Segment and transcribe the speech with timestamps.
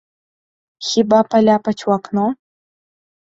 [0.87, 2.25] Хіба паляпаць у акно?